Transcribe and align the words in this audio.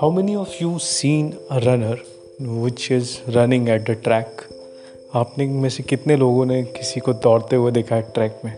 How 0.00 0.08
many 0.10 0.36
of 0.36 0.50
you 0.60 0.78
seen 0.78 1.28
a 1.50 1.58
runner 1.60 1.96
which 2.40 2.90
is 2.90 3.22
running 3.34 3.68
at 3.74 3.86
the 3.86 3.94
track? 4.06 4.42
आपने 5.14 5.46
में 5.46 5.68
से 5.68 5.82
कितने 5.82 6.16
लोगों 6.16 6.44
ने 6.46 6.62
किसी 6.62 7.00
को 7.00 7.12
दौड़ते 7.12 7.56
हुए 7.56 7.70
देखा 7.72 7.96
है 7.96 8.02
ट्रैक 8.02 8.40
में? 8.44 8.56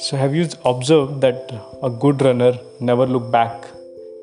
So 0.00 0.16
have 0.16 0.34
you 0.34 0.46
observe 0.66 1.06
that 1.06 1.52
a 1.84 1.88
good 1.88 2.22
runner 2.22 2.58
never 2.82 3.08
look 3.08 3.22
back 3.22 3.66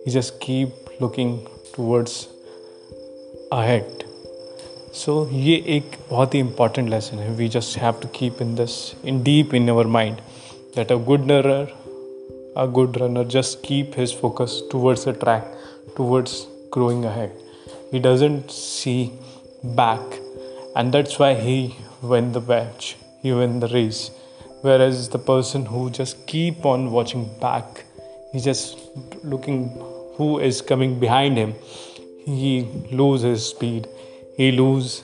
he 0.07 0.11
just 0.11 0.33
keep 0.33 0.85
looking 1.01 1.39
towards 1.75 2.27
ahead 3.53 4.03
so 4.93 5.29
ये 5.31 5.63
एक 5.67 5.95
बहुत 6.11 6.35
ही 6.35 6.39
इंपॉर्टेंट 6.39 6.89
लेसन 6.89 7.17
है. 7.17 7.29
We 7.29 7.47
just 7.47 7.77
have 7.77 7.93
to 8.01 8.07
keep 8.15 8.41
in 8.41 8.55
this 8.55 8.93
in 9.05 9.23
deep 9.23 9.53
in 9.53 9.69
our 9.69 9.87
mind 9.87 10.15
that 10.75 10.91
a 10.91 10.95
good 10.95 11.31
runner 11.31 11.67
a 12.57 12.65
good 12.65 12.97
runner 12.97 13.27
just 13.27 13.67
keep 13.67 13.91
his 13.97 14.15
focus 14.15 14.63
towards 14.71 15.07
a 15.07 15.11
track. 15.11 15.54
Towards 15.95 16.47
growing 16.71 17.05
ahead. 17.05 17.31
He 17.91 17.99
doesn't 17.99 18.51
see 18.51 19.11
back 19.63 20.01
and 20.75 20.93
that's 20.93 21.17
why 21.17 21.33
he 21.33 21.75
win 22.01 22.31
the 22.33 22.41
match 22.41 22.97
he 23.21 23.31
win 23.31 23.59
the 23.59 23.67
race. 23.69 24.11
Whereas 24.61 25.09
the 25.09 25.19
person 25.19 25.65
who 25.65 25.89
just 25.89 26.27
keep 26.27 26.65
on 26.65 26.91
watching 26.91 27.29
back 27.39 27.83
he 28.31 28.39
just 28.39 28.77
looking 29.23 29.69
who 30.17 30.39
is 30.39 30.61
coming 30.61 30.99
behind 30.99 31.37
him 31.37 31.53
he 32.25 32.67
lose 32.91 33.21
his 33.21 33.47
speed 33.47 33.87
he 34.37 34.51
lose 34.51 35.03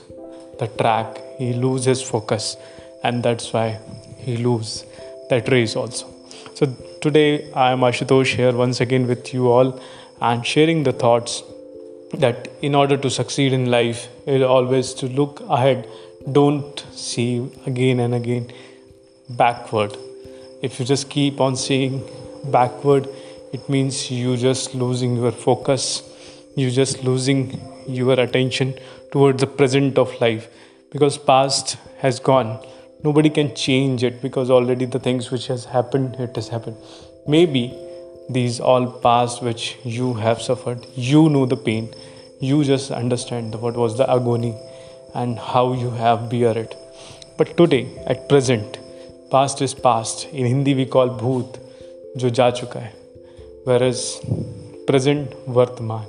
the 0.58 0.66
track 0.66 1.18
he 1.38 1.52
lose 1.52 1.84
his 1.84 2.02
focus 2.02 2.56
and 3.02 3.22
that's 3.22 3.52
why 3.52 3.78
he 4.18 4.36
lose 4.36 4.84
that 5.30 5.48
race 5.48 5.76
also. 5.76 6.06
So 6.54 6.66
today 7.00 7.50
I 7.52 7.72
am 7.72 7.80
Ashutosh 7.80 8.34
here 8.36 8.52
once 8.52 8.80
again 8.80 9.06
with 9.06 9.32
you 9.34 9.50
all 9.50 9.80
and 10.28 10.46
sharing 10.46 10.82
the 10.84 10.92
thoughts 10.92 11.42
that 12.14 12.48
in 12.62 12.74
order 12.74 12.96
to 12.96 13.10
succeed 13.10 13.52
in 13.52 13.66
life, 13.70 14.08
it 14.26 14.42
always 14.42 14.94
to 14.94 15.06
look 15.08 15.40
ahead. 15.48 15.88
Don't 16.30 16.84
see 16.92 17.50
again 17.66 18.00
and 18.00 18.14
again 18.14 18.52
backward. 19.28 19.96
If 20.62 20.78
you 20.78 20.86
just 20.86 21.10
keep 21.10 21.40
on 21.40 21.56
seeing 21.56 22.02
backward, 22.52 23.08
it 23.52 23.68
means 23.68 24.10
you 24.10 24.36
just 24.36 24.74
losing 24.74 25.16
your 25.16 25.32
focus. 25.32 26.02
You 26.56 26.70
just 26.70 27.02
losing 27.02 27.60
your 27.88 28.18
attention 28.20 28.74
towards 29.10 29.40
the 29.40 29.46
present 29.46 29.98
of 29.98 30.20
life 30.20 30.48
because 30.92 31.18
past 31.18 31.76
has 31.98 32.20
gone 32.20 32.60
nobody 33.04 33.30
can 33.30 33.54
change 33.54 34.04
it 34.04 34.20
because 34.22 34.50
already 34.50 34.84
the 34.84 34.98
things 34.98 35.30
which 35.30 35.46
has 35.48 35.64
happened 35.76 36.14
it 36.26 36.36
has 36.36 36.48
happened 36.48 36.76
maybe 37.26 37.64
these 38.28 38.60
all 38.60 38.86
past 38.86 39.42
which 39.42 39.76
you 39.84 40.14
have 40.14 40.40
suffered 40.40 40.86
you 40.94 41.28
know 41.28 41.46
the 41.46 41.56
pain. 41.56 41.92
You 42.40 42.64
just 42.64 42.90
understand 42.90 43.54
what 43.60 43.76
was 43.76 43.96
the 43.96 44.08
agony 44.10 44.54
and 45.14 45.38
how 45.38 45.72
you 45.72 45.90
have 45.90 46.28
bear 46.30 46.56
it. 46.56 46.74
But 47.36 47.56
today 47.56 47.88
at 48.06 48.28
present 48.28 48.78
past 49.30 49.62
is 49.62 49.74
past. 49.74 50.26
In 50.32 50.46
hindi 50.46 50.74
we 50.74 50.86
call 50.86 51.10
bhoot 51.22 51.58
jo 52.16 52.28
ja 52.28 52.50
chuka 52.60 52.82
whereas 53.64 54.20
present 54.86 55.30
vartman 55.58 56.06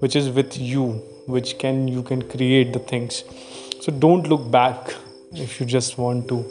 which 0.00 0.16
is 0.16 0.30
with 0.38 0.58
you 0.58 0.86
which 1.26 1.58
can 1.58 1.86
you 1.88 2.02
can 2.02 2.22
create 2.22 2.72
the 2.72 2.78
things. 2.78 3.24
So 3.80 3.92
don't 3.92 4.28
look 4.28 4.50
back 4.50 4.94
if 5.32 5.60
you 5.60 5.66
just 5.66 5.98
want 5.98 6.28
to 6.28 6.44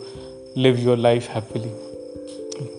live 0.56 0.80
your 0.80 0.98
life 0.98 1.28
happily. 1.28 1.72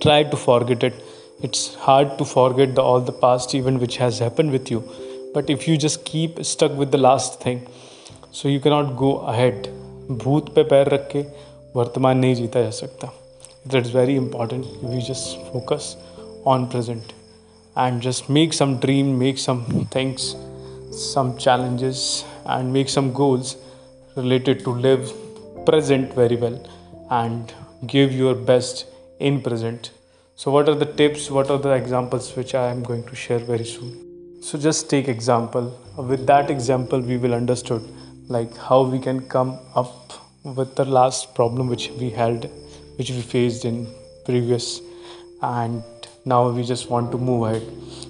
Try 0.01 0.23
to 0.23 0.37
forget 0.37 0.83
it 0.83 0.95
it's 1.42 1.76
hard 1.76 2.18
to 2.18 2.26
forget 2.26 2.76
the, 2.76 2.82
all 2.82 3.02
the 3.02 3.12
past 3.12 3.56
even 3.56 3.80
which 3.80 3.98
has 3.98 4.20
happened 4.20 4.52
with 4.52 4.70
you 4.72 4.84
but 5.34 5.50
if 5.50 5.68
you 5.68 5.78
just 5.78 6.04
keep 6.06 6.44
stuck 6.44 6.74
with 6.74 6.92
the 6.92 6.98
last 6.98 7.40
thing 7.42 7.68
so 8.32 8.48
you 8.48 8.60
cannot 8.60 8.98
go 9.06 9.18
ahead 9.34 9.70
भूत 10.22 10.54
पे 10.56 10.64
पैर 10.70 10.90
रख 10.94 11.08
के 11.12 11.20
वर्तमान 11.76 12.18
नहीं 12.18 12.36
जीता 12.36 12.62
जा 12.62 12.70
सकता 12.78 13.12
that's 13.74 13.92
very 13.96 14.16
important 14.20 14.66
we 14.92 15.02
just 15.10 15.38
focus 15.52 15.96
on 16.54 16.68
present 16.76 17.14
and 17.84 18.02
just 18.08 18.30
make 18.38 18.54
some 18.60 18.74
dream 18.86 19.12
make 19.20 19.38
some 19.44 19.62
things 19.96 20.36
some 21.02 21.38
challenges 21.38 22.02
and 22.56 22.74
make 22.78 22.90
some 22.90 23.12
goals 23.20 23.56
related 24.16 24.64
to 24.66 24.74
live 24.88 25.14
present 25.66 26.14
very 26.14 26.36
well 26.36 26.58
and 27.22 27.54
give 27.96 28.12
your 28.24 28.34
best 28.52 28.86
in 29.30 29.40
present 29.42 29.92
so 30.39 30.51
what 30.51 30.69
are 30.69 30.75
the 30.75 30.85
tips? 30.85 31.31
What 31.31 31.51
are 31.51 31.57
the 31.57 31.71
examples 31.71 32.37
which 32.37 32.55
i 32.55 32.69
am 32.71 32.83
going 32.83 33.05
to 33.05 33.15
share 33.17 33.39
very 33.39 33.65
soon? 33.65 34.43
So 34.43 34.59
just 34.59 34.91
take 34.91 35.09
example. 35.09 35.69
With 35.97 36.27
that 36.27 36.51
example 36.51 37.01
we 37.01 37.17
will 37.17 37.33
understood 37.33 37.83
like 38.29 38.55
how 38.55 38.83
we 38.83 38.99
can 38.99 39.23
come 39.29 39.59
up 39.75 40.13
with 40.45 40.75
the 40.75 40.85
last 40.85 41.35
problem 41.35 41.69
which 41.69 41.89
we 42.03 42.11
had 42.11 42.51
which 42.99 43.11
we 43.11 43.23
faced 43.23 43.65
in 43.65 43.87
previous 44.27 44.83
and 45.41 45.83
now 46.27 46.51
we 46.51 46.65
just 46.65 46.91
want 46.91 47.11
to 47.13 47.17
move 47.17 47.49
ahead. 47.49 47.67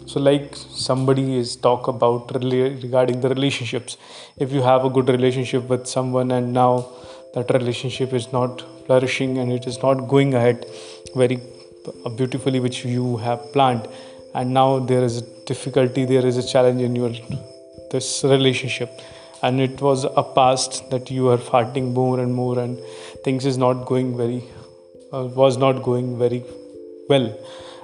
So 0.07 0.19
like 0.19 0.57
somebody 0.57 1.39
is 1.39 1.55
talk 1.55 1.87
about 1.87 2.35
regarding 2.35 3.21
the 3.21 3.29
relationships. 3.29 3.99
If 4.37 4.51
you 4.51 4.63
have 4.63 4.85
a 4.85 4.91
good 4.91 5.09
relationship 5.09 5.69
with 5.69 5.87
someone 5.87 6.33
and 6.33 6.53
now 6.53 6.89
that 7.35 7.51
relationship 7.51 8.13
is 8.13 8.33
not 8.33 8.65
flourishing 8.87 9.39
and 9.39 9.53
it 9.53 9.69
is 9.69 9.81
not 9.81 10.09
going 10.09 10.35
ahead 10.35 10.67
very 11.15 11.41
beautifully 12.17 12.61
which 12.61 12.85
you 12.85 13.17
have 13.19 13.53
planned. 13.53 13.89
And 14.35 14.53
now 14.53 14.79
there 14.79 15.03
is 15.03 15.19
a 15.19 15.23
difficulty 15.47 16.05
there 16.05 16.27
is 16.27 16.37
a 16.37 16.47
challenge 16.47 16.83
in 16.83 16.97
your 16.97 17.13
this 17.91 18.25
relationship. 18.25 18.91
And 19.43 19.61
it 19.61 19.81
was 19.81 20.05
a 20.05 20.23
past 20.23 20.91
that 20.91 21.11
you 21.11 21.29
are 21.29 21.39
fighting 21.39 21.93
more 21.95 22.21
and 22.21 22.35
more 22.35 22.59
and 22.59 22.79
things 23.25 23.47
is 23.47 23.59
not 23.59 23.87
going 23.87 24.17
very 24.17 24.43
uh, 25.13 25.25
was 25.25 25.57
not 25.57 25.83
going 25.83 26.19
very 26.19 26.45
well. 27.09 27.33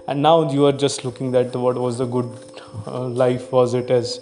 And 0.09 0.23
now 0.23 0.51
you 0.51 0.67
are 0.67 0.73
just 0.73 1.05
looking 1.05 1.31
that 1.33 1.55
what 1.55 1.77
was 1.77 1.99
the 1.99 2.07
good 2.07 2.31
uh, 2.87 3.07
life 3.07 3.53
was 3.53 3.75
it 3.75 3.91
as 3.91 4.19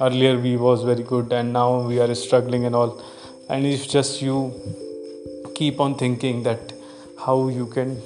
earlier 0.00 0.38
we 0.38 0.56
was 0.56 0.82
very 0.82 1.02
good 1.02 1.32
and 1.32 1.52
now 1.52 1.80
we 1.80 2.00
are 2.00 2.14
struggling 2.14 2.64
and 2.64 2.74
all. 2.74 3.02
And 3.48 3.66
if 3.66 3.88
just 3.88 4.22
you 4.22 4.54
keep 5.54 5.80
on 5.80 5.96
thinking 5.96 6.42
that 6.44 6.72
how 7.26 7.48
you 7.48 7.66
can 7.66 8.00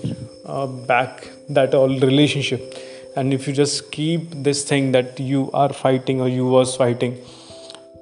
uh, 0.45 0.67
back 0.67 1.29
that 1.49 1.75
all 1.75 1.89
relationship. 1.89 2.75
And 3.17 3.33
if 3.33 3.47
you 3.47 3.53
just 3.53 3.93
keep 3.93 4.31
this 4.31 4.65
thing 4.65 4.93
that 4.93 5.21
you 5.21 5.51
are 5.53 5.73
fighting 5.73 6.21
or 6.21 6.29
you 6.29 6.47
was 6.47 6.77
fighting 6.77 7.19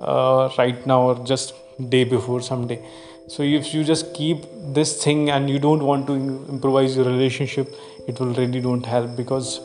uh, 0.00 0.50
right 0.58 0.86
now 0.86 1.02
or 1.02 1.24
just 1.26 1.54
day 1.90 2.04
before 2.04 2.40
someday. 2.40 2.80
So 3.28 3.42
if 3.42 3.72
you 3.72 3.84
just 3.84 4.14
keep 4.14 4.44
this 4.74 5.02
thing 5.02 5.30
and 5.30 5.48
you 5.48 5.58
don't 5.58 5.84
want 5.84 6.06
to 6.06 6.14
improvise 6.14 6.96
your 6.96 7.04
relationship 7.04 7.72
it 8.06 8.18
will 8.18 8.34
really 8.34 8.60
don't 8.60 8.84
help 8.84 9.16
because 9.16 9.60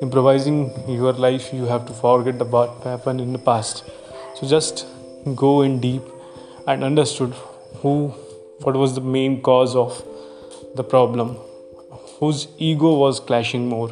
improvising 0.00 0.58
your 0.88 1.12
life 1.12 1.52
you 1.52 1.64
have 1.66 1.86
to 1.86 1.92
forget 1.92 2.40
about 2.40 2.76
what 2.76 2.84
happened 2.84 3.20
in 3.20 3.32
the 3.32 3.38
past. 3.38 3.84
So 4.36 4.46
just 4.46 4.86
go 5.34 5.62
in 5.62 5.80
deep 5.80 6.02
and 6.66 6.84
understood 6.84 7.34
who 7.82 8.08
what 8.62 8.76
was 8.76 8.94
the 8.94 9.00
main 9.00 9.42
cause 9.42 9.74
of 9.74 10.02
the 10.74 10.84
problem 10.84 11.36
whose 12.18 12.46
ego 12.58 12.94
was 12.94 13.18
clashing 13.18 13.68
more 13.68 13.90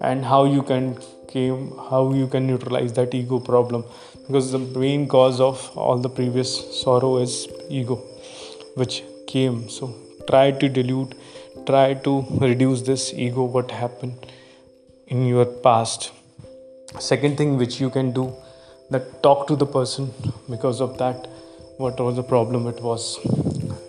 and 0.00 0.24
how 0.24 0.44
you 0.44 0.62
can 0.62 0.96
came 1.28 1.72
how 1.90 2.00
you 2.12 2.26
can 2.34 2.46
neutralize 2.46 2.92
that 2.98 3.14
ego 3.14 3.38
problem. 3.40 3.84
Because 4.26 4.50
the 4.52 4.58
main 4.58 5.06
cause 5.08 5.40
of 5.40 5.70
all 5.76 5.98
the 5.98 6.08
previous 6.08 6.50
sorrow 6.82 7.18
is 7.18 7.48
ego 7.68 7.96
which 8.74 9.02
came. 9.26 9.68
So 9.68 9.94
try 10.28 10.50
to 10.50 10.68
dilute 10.68 11.14
try 11.66 11.94
to 12.08 12.24
reduce 12.46 12.82
this 12.82 13.12
ego 13.14 13.44
what 13.44 13.70
happened 13.70 14.26
in 15.08 15.26
your 15.26 15.46
past. 15.68 16.12
Second 16.98 17.36
thing 17.36 17.56
which 17.56 17.80
you 17.80 17.90
can 17.90 18.12
do 18.12 18.32
that 18.90 19.22
talk 19.22 19.46
to 19.48 19.56
the 19.56 19.66
person. 19.66 20.12
Because 20.48 20.80
of 20.80 20.98
that 20.98 21.28
what 21.78 22.00
was 22.00 22.16
the 22.16 22.22
problem 22.22 22.66
it 22.66 22.80
was 22.80 23.18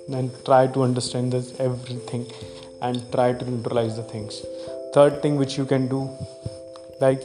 then 0.08 0.32
try 0.46 0.68
to 0.68 0.84
understand 0.84 1.34
this 1.34 1.60
everything 1.60 2.26
and 2.82 3.12
try 3.12 3.34
to 3.34 3.50
neutralize 3.50 3.96
the 3.96 4.04
things. 4.04 4.46
Third 4.94 5.22
thing 5.22 5.36
which 5.38 5.58
you 5.58 5.66
can 5.66 5.88
do 5.88 6.10
like 7.00 7.24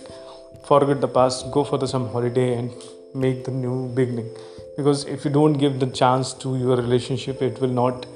forget 0.67 1.01
the 1.01 1.09
past 1.09 1.51
go 1.51 1.65
for 1.65 1.79
the 1.79 1.87
some 1.87 2.09
holiday 2.09 2.55
and 2.59 2.71
make 3.15 3.45
the 3.45 3.51
new 3.51 3.89
beginning. 3.95 4.31
Because 4.77 5.05
if 5.05 5.25
you 5.25 5.31
don't 5.31 5.55
give 5.55 5.79
the 5.81 5.87
chance 5.87 6.33
to 6.45 6.57
your 6.57 6.77
relationship 6.77 7.43
it 7.43 7.61
will 7.61 7.77
not 7.83 8.07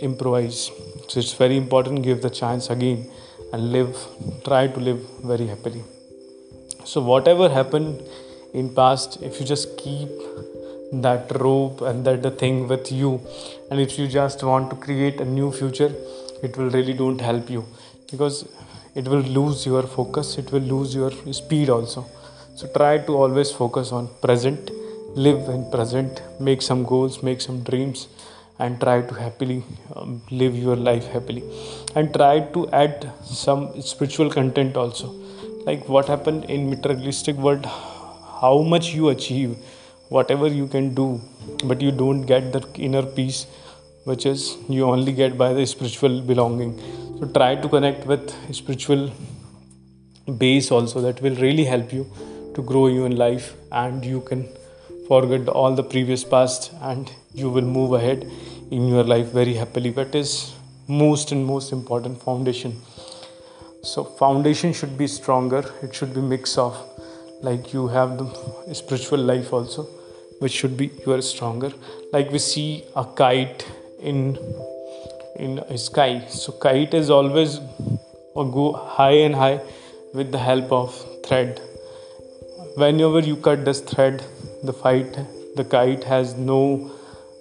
improvise. 0.00 0.70
So 1.08 1.20
it's 1.20 1.34
very 1.34 1.56
important 1.56 2.02
give 2.02 2.22
the 2.22 2.30
chance 2.30 2.70
again 2.70 3.10
and 3.52 3.72
live 3.72 3.96
try 4.44 4.66
to 4.66 4.80
live 4.80 5.00
very 5.22 5.46
happily. 5.46 5.84
So 6.84 7.00
whatever 7.00 7.48
happened 7.48 8.02
in 8.54 8.74
past 8.74 9.22
if 9.22 9.38
you 9.40 9.46
just 9.46 9.76
keep 9.78 10.08
that 10.92 11.30
rope 11.40 11.80
and 11.80 12.04
that 12.04 12.22
the 12.22 12.30
thing 12.30 12.68
with 12.68 12.92
you. 12.92 13.20
And 13.70 13.80
if 13.80 13.98
you 13.98 14.06
just 14.06 14.42
want 14.42 14.70
to 14.70 14.76
create 14.76 15.20
a 15.20 15.24
new 15.24 15.50
future 15.52 15.92
it 16.42 16.56
will 16.56 16.70
really 16.70 16.92
don't 16.92 17.20
help 17.20 17.48
you. 17.48 17.64
Because 18.10 18.48
it 18.94 19.08
will 19.08 19.20
lose 19.20 19.64
your 19.64 19.82
focus 19.82 20.36
it 20.38 20.52
will 20.52 20.60
lose 20.60 20.94
your 20.94 21.10
speed 21.32 21.70
also. 21.70 22.06
So 22.56 22.68
try 22.68 22.98
to 22.98 23.16
always 23.16 23.50
focus 23.50 23.92
on 23.92 24.08
present 24.20 24.70
live 25.14 25.48
in 25.48 25.70
present 25.70 26.22
make 26.40 26.62
some 26.62 26.84
goals 26.84 27.22
make 27.22 27.40
some 27.40 27.62
dreams 27.62 28.08
and 28.58 28.80
try 28.80 29.02
to 29.02 29.14
happily 29.14 29.62
um, 29.96 30.22
live 30.30 30.54
your 30.54 30.76
life 30.76 31.06
happily. 31.06 31.42
And 31.94 32.12
try 32.12 32.40
to 32.40 32.70
add 32.70 33.10
some 33.24 33.80
spiritual 33.80 34.30
content 34.30 34.76
also. 34.76 35.08
Like 35.66 35.88
what 35.88 36.06
happened 36.06 36.44
in 36.44 36.68
materialistic 36.70 37.36
world 37.36 37.66
how 38.42 38.58
much 38.62 38.92
you 38.92 39.08
achieve 39.08 39.56
whatever 40.16 40.46
you 40.46 40.66
can 40.66 40.94
do 40.94 41.20
but 41.64 41.80
you 41.80 41.90
don't 41.90 42.22
get 42.32 42.52
the 42.52 42.62
inner 42.86 43.02
peace 43.18 43.46
which 44.04 44.26
is 44.26 44.56
you 44.68 44.84
only 44.84 45.12
get 45.12 45.38
by 45.38 45.52
the 45.52 45.64
spiritual 45.64 46.20
belonging. 46.20 46.72
So 47.18 47.26
try 47.28 47.54
to 47.54 47.68
connect 47.68 48.06
with 48.06 48.32
spiritual 48.54 49.12
base 50.38 50.70
also 50.70 51.00
that 51.02 51.22
will 51.22 51.36
really 51.36 51.64
help 51.64 51.92
you 51.92 52.10
to 52.54 52.62
grow 52.62 52.88
you 52.88 53.04
in 53.04 53.16
life 53.16 53.54
and 53.70 54.04
you 54.04 54.20
can 54.22 54.48
forget 55.06 55.48
all 55.48 55.74
the 55.74 55.84
previous 55.84 56.24
past 56.24 56.72
and 56.80 57.12
you 57.32 57.48
will 57.48 57.68
move 57.78 57.92
ahead 57.92 58.30
in 58.70 58.88
your 58.88 59.04
life 59.04 59.26
very 59.26 59.54
happily. 59.54 59.90
That 59.90 60.14
is 60.14 60.52
most 60.88 61.32
and 61.32 61.46
most 61.46 61.72
important 61.72 62.20
foundation. 62.20 62.80
So 63.82 64.04
foundation 64.04 64.72
should 64.72 64.98
be 64.98 65.06
stronger. 65.06 65.64
It 65.82 65.94
should 65.94 66.14
be 66.14 66.20
mix 66.20 66.58
of 66.58 66.76
like 67.40 67.72
you 67.72 67.88
have 67.88 68.18
the 68.18 68.74
spiritual 68.74 69.18
life 69.18 69.52
also 69.52 69.88
which 70.42 70.54
should 70.60 70.76
be 70.76 70.90
you 71.06 71.12
are 71.16 71.22
stronger. 71.22 71.72
Like 72.12 72.30
we 72.36 72.38
see 72.38 72.84
a 72.96 73.04
kite 73.04 73.66
in 74.00 74.38
in 75.36 75.60
sky. 75.78 76.26
So 76.28 76.52
kite 76.64 76.94
is 77.02 77.10
always 77.18 77.60
go 78.56 78.72
high 78.96 79.18
and 79.26 79.36
high 79.42 79.60
with 80.14 80.32
the 80.32 80.42
help 80.48 80.72
of 80.72 80.98
thread. 81.26 81.60
Whenever 82.82 83.20
you 83.20 83.36
cut 83.36 83.64
this 83.70 83.80
thread 83.92 84.24
the 84.64 84.74
fight 84.82 85.18
the 85.56 85.64
kite 85.76 86.04
has 86.04 86.34
no 86.34 86.60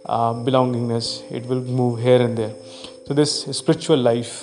uh, 0.06 0.34
belongingness. 0.48 1.12
It 1.32 1.46
will 1.46 1.62
move 1.82 2.00
here 2.00 2.22
and 2.22 2.38
there. 2.38 2.54
So 3.08 3.14
this 3.14 3.36
spiritual 3.60 3.98
life 3.98 4.34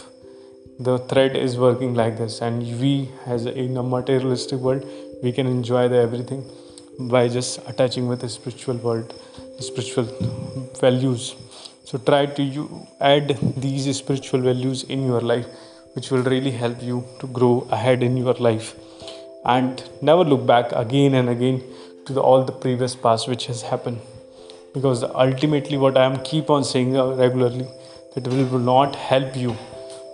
the 0.81 0.99
thread 1.11 1.37
is 1.37 1.57
working 1.57 1.95
like 1.95 2.19
this. 2.19 2.41
And 2.41 2.63
we 2.81 3.11
as 3.27 3.47
in 3.47 3.77
a 3.77 3.83
materialistic 3.83 4.59
world 4.59 4.85
we 5.23 5.33
can 5.33 5.47
enjoy 5.47 5.89
the 5.89 5.97
everything 6.09 6.43
by 6.99 7.29
just 7.29 7.59
attaching 7.69 8.09
with 8.09 8.21
the 8.21 8.29
spiritual 8.29 8.77
world 8.77 9.15
the 9.57 9.63
spiritual 9.63 10.05
values 10.81 11.37
so 11.85 11.99
try 11.99 12.27
to 12.27 12.43
you 12.43 12.87
add 13.01 13.39
these 13.57 13.97
spiritual 13.97 14.41
values 14.41 14.83
in 14.85 15.07
your 15.07 15.21
life 15.21 15.47
which 15.95 16.11
will 16.11 16.23
really 16.23 16.51
help 16.51 16.83
you 16.83 17.05
to 17.21 17.29
grow 17.29 17.67
ahead 17.71 18.03
in 18.03 18.17
your 18.17 18.35
life 18.35 18.75
and 19.45 19.85
never 20.03 20.25
look 20.25 20.45
back 20.45 20.73
again 20.73 21.15
and 21.15 21.29
again 21.29 21.63
to 22.05 22.13
the, 22.13 22.21
all 22.21 22.45
the 22.45 22.53
previous 22.53 22.97
past 22.97 23.29
which 23.29 23.47
has 23.47 23.63
happened 23.63 24.01
because 24.75 25.05
ultimately 25.05 25.77
what 25.77 25.97
i 25.97 26.05
am 26.05 26.19
keep 26.25 26.51
on 26.51 26.65
saying 26.65 26.93
regularly 27.17 27.67
that 28.15 28.27
will, 28.27 28.45
will 28.47 28.59
not 28.59 28.97
help 28.97 29.37
you 29.37 29.57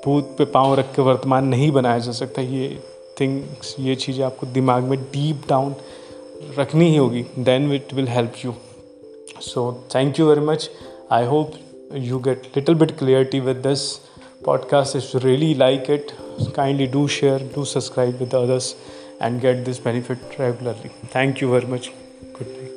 भूत 0.05 0.35
पे 0.39 0.45
पाँव 0.53 0.75
रख 0.79 0.93
के 0.95 1.03
वर्तमान 1.03 1.45
नहीं 1.49 1.71
बनाया 1.73 1.99
जा 1.99 2.13
सकता 2.13 2.43
ये 2.43 2.67
थिंग्स 3.21 3.75
ये 3.81 3.95
चीज़ें 3.97 4.25
आपको 4.25 4.47
दिमाग 4.47 4.83
में 4.85 4.99
डीप 5.13 5.47
डाउन 5.49 5.75
रखनी 6.59 6.89
ही 6.91 6.97
होगी 6.97 7.25
then 7.39 7.69
it 7.69 7.95
will 7.95 8.09
help 8.09 8.33
you 8.45 8.55
so 9.41 9.73
thank 9.95 10.19
you 10.19 10.29
very 10.29 10.41
much 10.41 10.71
I 11.13 11.27
hope 11.27 11.53
you 11.95 12.19
get 12.19 12.47
little 12.57 12.75
bit 12.75 12.97
clarity 12.99 13.41
with 13.41 13.57
this 13.57 13.91
podcast 14.45 14.97
is 14.97 15.17
really 15.17 15.55
like 15.55 15.91
it 15.91 16.13
kindly 16.57 16.87
do 16.87 17.07
share 17.09 17.51
do 17.55 17.65
subscribe 17.65 18.19
with 18.19 18.35
others 18.35 18.75
and 19.23 19.41
get 19.41 19.65
this 19.65 19.85
benefit 19.85 20.41
regularly 20.41 20.89
thank 21.17 21.43
you 21.43 21.49
very 21.49 21.73
much 21.73 21.91
good 22.23 22.47
night 22.49 22.74